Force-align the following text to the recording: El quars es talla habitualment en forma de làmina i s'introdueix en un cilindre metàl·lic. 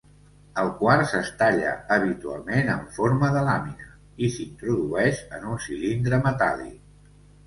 El 0.59 0.69
quars 0.77 1.11
es 1.17 1.27
talla 1.41 1.73
habitualment 1.95 2.71
en 2.75 2.79
forma 2.95 3.29
de 3.35 3.43
làmina 3.49 3.89
i 4.29 4.31
s'introdueix 4.37 5.21
en 5.39 5.45
un 5.53 5.61
cilindre 5.67 6.21
metàl·lic. 6.25 6.73